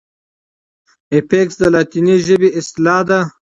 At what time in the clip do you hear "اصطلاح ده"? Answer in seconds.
2.59-3.19